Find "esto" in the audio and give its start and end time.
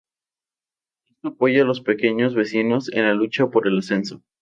1.11-1.27